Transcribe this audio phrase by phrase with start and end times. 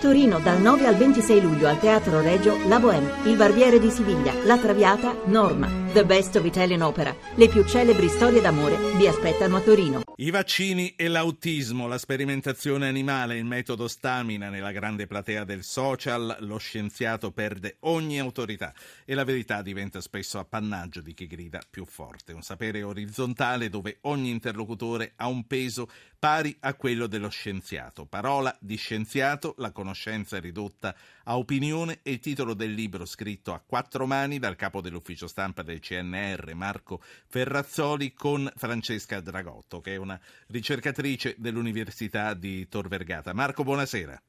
[0.00, 4.32] Torino dal 9 al 26 luglio al Teatro Regio La Bohème, Il Barbiere di Siviglia,
[4.44, 5.85] La Traviata, Norma.
[5.92, 7.14] The Best of Italian Opera.
[7.34, 10.02] Le più celebri storie d'amore vi aspettano a Torino.
[10.18, 16.38] I vaccini e l'autismo, la sperimentazione animale, il metodo stamina nella grande platea del social,
[16.40, 18.72] lo scienziato perde ogni autorità
[19.04, 22.32] e la verità diventa spesso appannaggio di chi grida più forte.
[22.32, 28.06] Un sapere orizzontale dove ogni interlocutore ha un peso pari a quello dello scienziato.
[28.06, 33.52] Parola di scienziato, la conoscenza è ridotta a opinione e il titolo del libro scritto
[33.52, 39.94] a quattro mani dal capo dell'ufficio stampa del CNR Marco Ferrazzoli con Francesca Dragotto, che
[39.94, 43.32] è una ricercatrice dell'Università di Tor Vergata.
[43.32, 44.20] Marco, buonasera.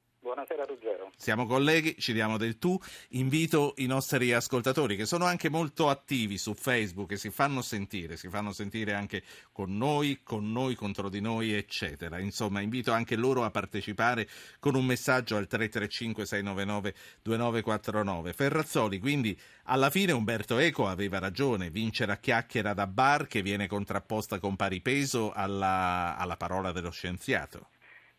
[1.19, 2.77] Siamo colleghi, ci diamo del tu.
[3.09, 8.17] Invito i nostri ascoltatori che sono anche molto attivi su Facebook e si fanno sentire,
[8.17, 12.19] si fanno sentire anche con noi, con noi contro di noi, eccetera.
[12.19, 14.27] Insomma, invito anche loro a partecipare
[14.59, 18.33] con un messaggio al 335 699 2949.
[18.33, 23.65] Ferrazzoli, quindi alla fine Umberto Eco aveva ragione, vincere a chiacchiera da bar che viene
[23.65, 27.69] contrapposta con pari peso alla, alla parola dello scienziato.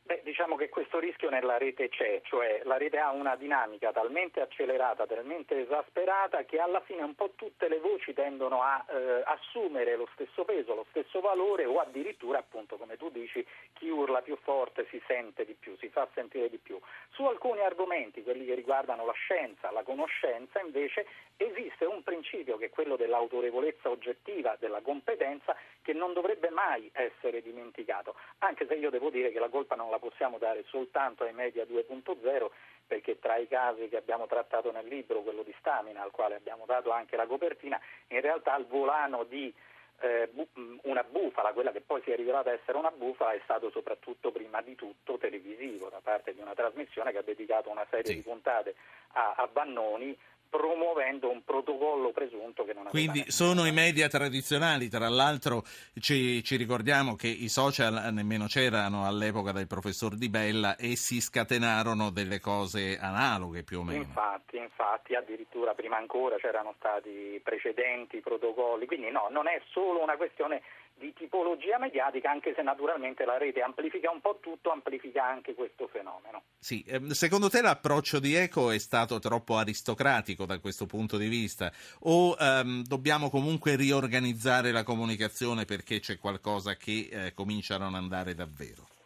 [0.02, 4.42] Beh, diciamo che questo rischio nella rete c'è, cioè la rete ha una dinamica talmente
[4.42, 9.96] accelerata, talmente esasperata che alla fine un po' tutte le voci tendono a eh, assumere
[9.96, 14.36] lo stesso peso, lo stesso valore o addirittura appunto come tu dici chi urla più
[14.42, 16.78] forte si sente di più, si fa sentire di più.
[17.10, 21.06] Su alcuni argomenti, quelli che riguardano la scienza, la conoscenza, invece
[21.36, 27.40] esiste un principio che è quello dell'autorevolezza oggettiva, della competenza che non dovrebbe mai essere
[27.40, 31.32] dimenticato, anche se io devo dire che la colpa non la possiamo dare soltanto ai
[31.32, 32.50] media 2.0
[32.86, 36.64] perché tra i casi che abbiamo trattato nel libro, quello di Stamina, al quale abbiamo
[36.66, 37.78] dato anche la copertina,
[38.08, 39.54] in realtà il volano di
[40.00, 40.48] eh, bu-
[40.84, 44.62] una bufala, quella che poi si è rivelata essere una bufala, è stato soprattutto prima
[44.62, 48.14] di tutto televisivo, da parte di una trasmissione che ha dedicato una serie sì.
[48.14, 48.74] di puntate
[49.12, 50.16] a, a Vannoni
[50.48, 55.62] promuovendo un protocollo presunto che non aveva Quindi sono i media tradizionali, tra l'altro
[56.00, 61.20] ci, ci, ricordiamo che i social nemmeno c'erano all'epoca del professor Di Bella e si
[61.20, 64.02] scatenarono delle cose analoghe più o meno.
[64.02, 70.16] Infatti, infatti, addirittura prima ancora c'erano stati precedenti protocolli, quindi no, non è solo una
[70.16, 70.62] questione
[70.98, 75.88] di tipologia mediatica, anche se naturalmente la rete amplifica un po' tutto, amplifica anche questo
[75.88, 76.42] fenomeno.
[76.58, 81.28] Sì, ehm, secondo te l'approccio di Eco è stato troppo aristocratico da questo punto di
[81.28, 87.78] vista o um, dobbiamo comunque riorganizzare la comunicazione perché c'è qualcosa che eh, comincia a
[87.78, 88.97] non andare davvero?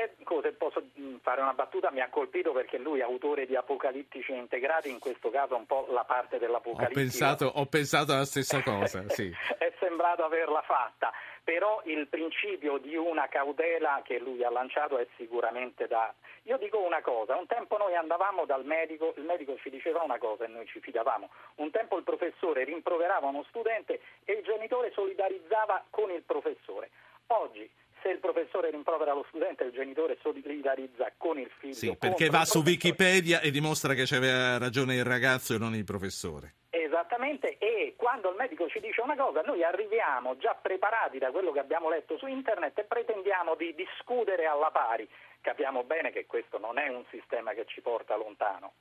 [0.00, 3.54] Enco, se posso mm, fare una battuta, mi ha colpito perché lui è autore di
[3.54, 6.98] Apocalittici integrati, in questo caso un po' la parte dell'Apocalittico.
[6.98, 9.30] Ho pensato, ho pensato alla stessa cosa, sì.
[9.58, 11.12] è sembrato averla fatta,
[11.44, 16.12] però il principio di una cautela che lui ha lanciato è sicuramente da...
[16.44, 20.18] Io dico una cosa, un tempo noi andavamo dal medico, il medico ci diceva una
[20.18, 24.90] cosa e noi ci fidavamo, un tempo il professore rimproverava uno studente e il genitore
[24.92, 26.90] solidarizzava con il professore.
[27.26, 27.68] Oggi
[28.02, 31.74] se il professore rimprovera lo studente, il genitore solidarizza con il figlio.
[31.74, 35.84] Sì, perché va su Wikipedia e dimostra che c'aveva ragione il ragazzo e non il
[35.84, 36.54] professore.
[36.70, 41.52] Esattamente, e quando il medico ci dice una cosa, noi arriviamo già preparati da quello
[41.52, 45.08] che abbiamo letto su internet e pretendiamo di discutere alla pari.
[45.40, 48.72] Capiamo bene che questo non è un sistema che ci porta lontano.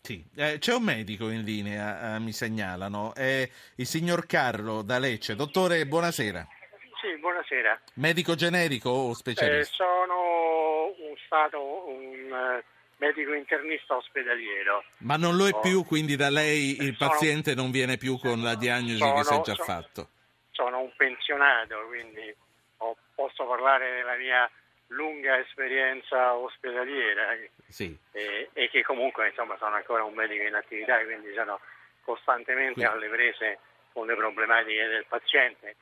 [0.00, 4.98] Sì, eh, c'è un medico in linea, eh, mi segnalano, è il signor Carlo da
[4.98, 5.34] Lecce.
[5.34, 6.46] Dottore, buonasera.
[7.04, 7.78] Sì, buonasera.
[7.96, 9.60] Medico generico o specialista?
[9.60, 12.62] Eh, sono un stato un uh,
[12.96, 14.82] medico internista ospedaliero.
[15.00, 15.60] Ma non lo è oh.
[15.60, 19.24] più, quindi da lei il sono, paziente non viene più con la diagnosi sono, che
[19.24, 20.08] si è già sono, fatto?
[20.52, 22.34] Sono un pensionato, quindi
[22.78, 24.50] ho, posso parlare della mia
[24.86, 27.36] lunga esperienza ospedaliera
[27.68, 27.94] sì.
[28.12, 31.60] e, e, che comunque insomma sono ancora un medico in attività, quindi sono
[32.02, 32.90] costantemente quindi.
[32.90, 33.58] alle prese
[33.92, 35.76] con le problematiche del paziente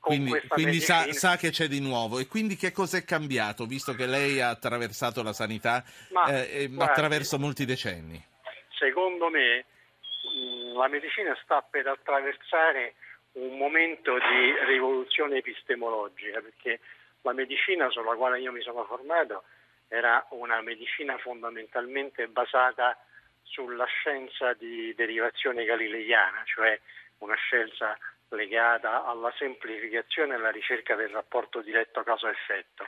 [0.00, 3.92] quindi, quindi sa, sa, che c'è di nuovo e quindi che cosa è cambiato visto
[3.92, 8.22] che lei ha attraversato la sanità Ma, eh, guardi, attraverso molti decenni?
[8.70, 12.94] Secondo me mh, la medicina sta per attraversare
[13.32, 16.80] un momento di rivoluzione epistemologica perché
[17.20, 19.44] la medicina sulla quale io mi sono formato
[19.88, 22.96] era una medicina fondamentalmente basata
[23.42, 26.78] sulla scienza di derivazione galileiana, cioè
[27.18, 27.98] una scienza
[28.30, 32.86] legata alla semplificazione e alla ricerca del rapporto diretto causa-effetto.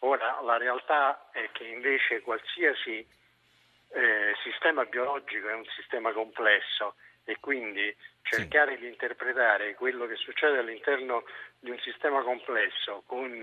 [0.00, 3.06] Ora, la realtà è che invece qualsiasi
[3.94, 8.80] eh, sistema biologico è un sistema complesso e quindi cercare sì.
[8.80, 11.24] di interpretare quello che succede all'interno
[11.58, 13.40] di un sistema complesso con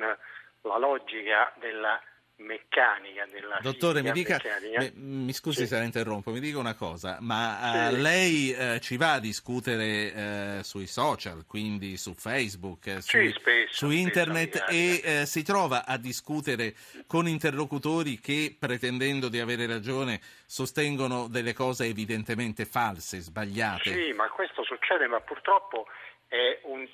[0.62, 2.01] la logica della
[2.39, 5.68] meccanica della Dottore, mi, dica, mi, mi, scusi sì.
[5.68, 7.95] se la interrompo, mi dica una cosa, ma sì.
[7.95, 13.33] uh, lei uh, ci va a discutere uh, sui social, quindi su Facebook, su, sì,
[13.36, 16.74] spesso, su internet e si trova a discutere
[17.07, 23.94] con interlocutori che, pretendendo di avere ragione, sostengono delle cose evidentemente false, sbagliate?
[23.94, 25.88] Sì, ma questo succede, ma purtroppo
[26.27, 26.88] è un,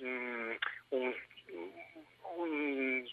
[0.90, 1.14] un,
[2.38, 3.06] un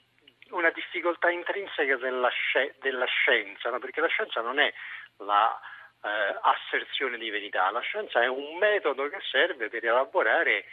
[0.53, 3.79] una difficoltà intrinseca della, sci- della scienza, no?
[3.79, 4.73] perché la scienza non è
[5.19, 5.61] la
[6.03, 10.65] eh, asserzione di verità, la scienza è un metodo che serve per elaborare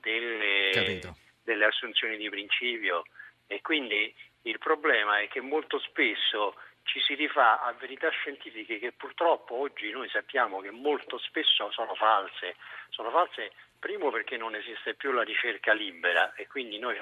[0.00, 1.00] delle,
[1.42, 3.04] delle assunzioni di principio
[3.46, 6.54] e quindi il problema è che molto spesso
[6.84, 11.94] ci si rifà a verità scientifiche che purtroppo oggi noi sappiamo che molto spesso sono
[11.94, 12.54] false.
[12.90, 16.96] Sono false primo perché non esiste più la ricerca libera e quindi noi,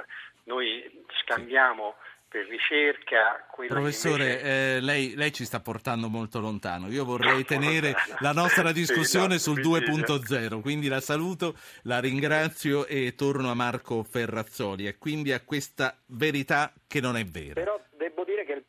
[0.45, 1.97] noi scambiamo
[2.35, 3.47] per ricerca.
[3.69, 4.77] Professore, invece...
[4.77, 6.89] eh, lei, lei, ci sta portando molto lontano.
[6.89, 12.87] Io vorrei tenere la nostra discussione sì, no, sul 2.0, quindi la saluto, la ringrazio
[12.87, 17.55] e torno a Marco Ferrazzoli e quindi a questa verità che non è vera.
[17.55, 17.81] Però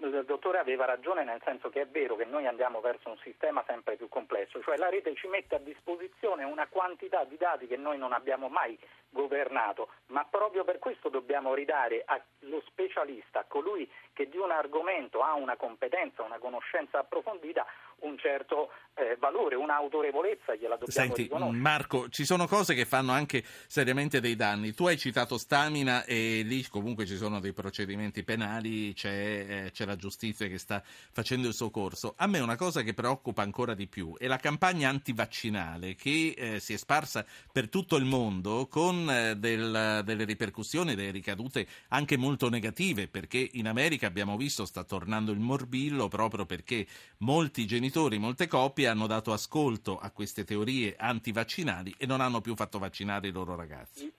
[0.07, 3.63] il dottore aveva ragione nel senso che è vero che noi andiamo verso un sistema
[3.67, 7.77] sempre più complesso, cioè la rete ci mette a disposizione una quantità di dati che
[7.77, 8.77] noi non abbiamo mai
[9.09, 15.21] governato, ma proprio per questo dobbiamo ridare allo specialista, a colui che di un argomento
[15.21, 17.65] ha una competenza, una conoscenza approfondita,
[18.05, 21.59] un certo eh, valore, un'autorevolezza gliela dobbiamo Senti, riconoscere.
[21.59, 24.73] Marco, ci sono cose che fanno anche seriamente dei danni.
[24.73, 29.85] Tu hai citato Stamina e lì comunque ci sono dei procedimenti penali, c'è, eh, c'è
[29.85, 30.81] la giustizia che sta
[31.11, 32.13] facendo il suo corso.
[32.17, 36.59] A me una cosa che preoccupa ancora di più è la campagna antivaccinale che eh,
[36.59, 42.15] si è sparsa per tutto il mondo con eh, del, delle ripercussioni, delle ricadute anche
[42.17, 46.85] molto negative, perché in America abbiamo visto sta tornando il morbillo proprio perché
[47.19, 52.53] molti genitori, molte coppie hanno dato ascolto a queste teorie antivaccinali e non hanno più
[52.53, 54.11] fatto vaccinare i loro ragazzi.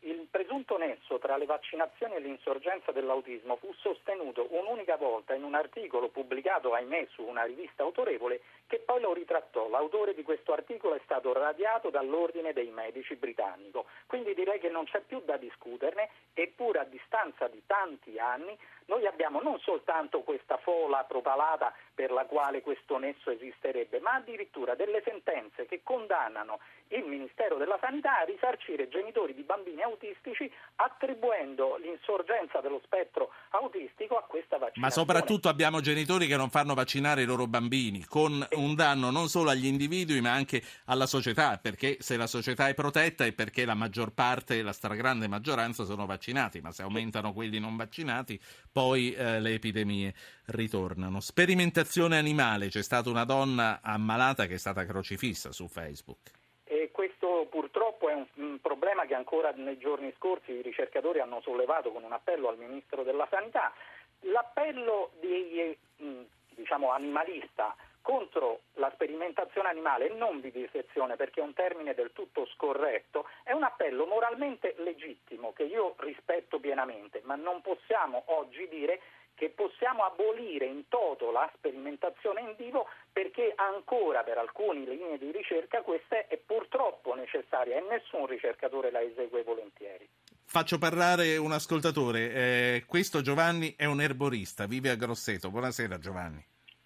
[0.57, 5.55] Il presunto nesso tra le vaccinazioni e l'insorgenza dell'autismo fu sostenuto un'unica volta in un
[5.55, 9.69] articolo pubblicato, ahimè, su una rivista autorevole che poi lo ritrattò.
[9.69, 14.87] L'autore di questo articolo è stato radiato dall'Ordine dei Medici britannico, quindi direi che non
[14.87, 18.57] c'è più da discuterne, eppure a distanza di tanti anni
[18.87, 24.75] noi abbiamo non soltanto questa fola propalata per la quale questo nesso esisterebbe, ma addirittura
[24.75, 30.46] delle sentenze che condannano il Ministero della Sanità a risarcire genitori di bambini autistici
[30.77, 34.87] attribuendo l'insorgenza dello spettro autistico a questa vaccinazione.
[34.87, 39.29] Ma soprattutto abbiamo genitori che non fanno vaccinare i loro bambini, con un danno non
[39.29, 43.65] solo agli individui ma anche alla società, perché se la società è protetta è perché
[43.65, 48.39] la maggior parte, la stragrande maggioranza sono vaccinati, ma se aumentano quelli non vaccinati
[48.71, 50.15] poi eh, le epidemie
[50.47, 51.21] ritornano.
[51.21, 56.31] Sperimentazione animale, c'è stata una donna ammalata che è stata crocifissa su Facebook.
[56.65, 61.41] E questo purtroppo è un, un problema che ancora nei giorni scorsi i ricercatori hanno
[61.43, 63.73] sollevato con un appello al Ministro della Sanità.
[64.21, 67.77] L'appello di, mm, diciamo, animalista
[68.07, 73.51] contro la sperimentazione animale e non vivisezione perché è un termine del tutto scorretto, è
[73.51, 79.01] un appello moralmente legittimo che io rispetto pienamente, ma non possiamo oggi dire
[79.37, 85.31] che possiamo abolire in toto la sperimentazione in vivo perché ancora per alcune linee di
[85.31, 90.09] ricerca questa è purtroppo necessaria e nessun ricercatore la esegue volentieri.
[90.49, 95.51] Faccio parlare un ascoltatore, eh, questo Giovanni è un erborista, vive a Grosseto.
[95.51, 96.43] Buonasera Giovanni.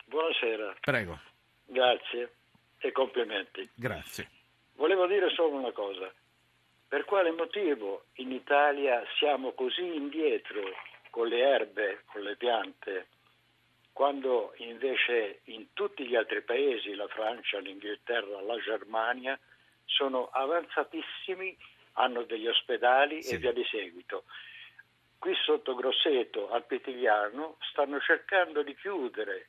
[0.07, 0.77] Buonasera.
[0.81, 1.19] Prego.
[1.67, 2.33] Grazie
[2.79, 3.69] e complimenti.
[3.75, 4.29] Grazie.
[4.75, 6.13] Volevo dire solo una cosa.
[6.89, 10.63] Per quale motivo in Italia siamo così indietro
[11.11, 13.09] con le erbe, con le piante,
[13.93, 19.39] quando invece in tutti gli altri paesi, la Francia, l'Inghilterra, la Germania,
[19.85, 21.57] sono avanzatissimi,
[21.95, 23.35] hanno degli ospedali sì.
[23.35, 24.25] e via di seguito.
[25.19, 29.49] Qui sotto Grosseto, al Pitigliano, stanno cercando di chiudere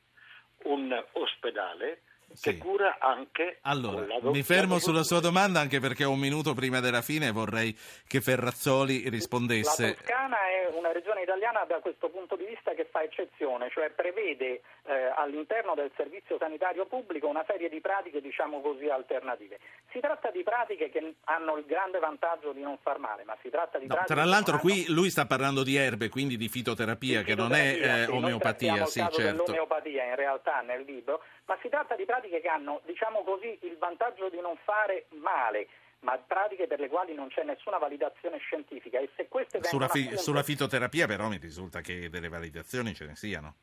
[0.64, 2.02] un ospedale
[2.40, 3.58] che cura anche.
[3.62, 8.20] Allora, mi fermo sulla sua domanda anche perché un minuto prima della fine vorrei che
[8.20, 9.86] Ferrazzoli rispondesse.
[9.86, 13.90] La Toscana è una regione italiana da questo punto di vista che fa eccezione, cioè
[13.90, 14.62] prevede
[14.92, 19.58] eh, all'interno del servizio sanitario pubblico una serie di pratiche, diciamo così, alternative.
[19.90, 23.48] Si tratta di pratiche che hanno il grande vantaggio di non far male, ma si
[23.48, 24.14] tratta di no, pratiche.
[24.14, 24.62] Tra l'altro, hanno...
[24.62, 28.84] qui lui sta parlando di erbe, quindi di fitoterapia, di che non è eh, omeopatia,
[28.86, 29.22] sì, certo.
[29.22, 33.76] dell'omeopatia in realtà nel libro, ma si tratta di pratiche che hanno, diciamo così, il
[33.78, 35.68] vantaggio di non fare male
[36.02, 40.16] ma pratiche per le quali non c'è nessuna validazione scientifica e se queste sulla, fi-
[40.16, 43.54] sulla fitoterapia però mi risulta che delle validazioni ce ne siano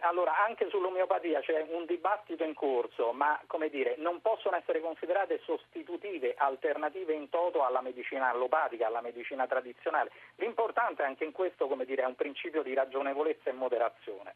[0.00, 5.40] allora, anche sull'omeopatia c'è un dibattito in corso, ma come dire, non possono essere considerate
[5.44, 10.10] sostitutive, alternative in toto alla medicina allopatica, alla medicina tradizionale.
[10.36, 14.34] L'importante anche in questo, come dire, è un principio di ragionevolezza e moderazione.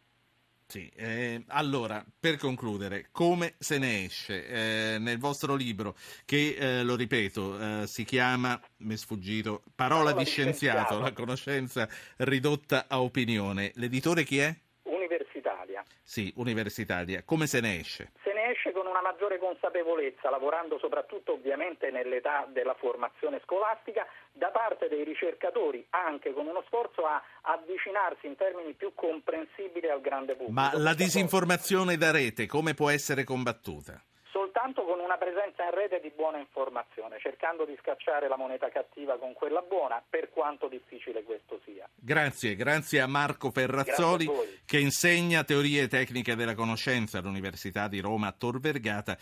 [0.70, 4.46] Sì, eh, allora, per concludere, come se ne esce?
[4.46, 5.94] Eh, nel vostro libro,
[6.26, 10.76] che eh, lo ripeto, eh, si chiama, mi è sfuggito, Parola, Parola di, di scienziato,
[10.76, 11.88] scienziato, la conoscenza
[12.18, 13.72] ridotta a opinione.
[13.76, 14.54] L'editore chi è?
[16.08, 17.22] Sì, universitaria.
[17.22, 18.12] Come se ne esce?
[18.22, 24.48] Se ne esce con una maggiore consapevolezza, lavorando soprattutto ovviamente nell'età della formazione scolastica, da
[24.48, 30.32] parte dei ricercatori, anche con uno sforzo a avvicinarsi in termini più comprensibili al grande
[30.32, 30.58] pubblico.
[30.58, 34.02] Ma la disinformazione da rete come può essere combattuta?
[34.68, 39.16] Soltanto con una presenza in rete di buona informazione, cercando di scacciare la moneta cattiva
[39.18, 41.88] con quella buona, per quanto difficile questo sia.
[41.94, 44.30] Grazie, grazie a Marco Ferrazzoli a
[44.64, 49.16] che insegna teorie e tecniche della conoscenza all'Università di Roma Tor Vergata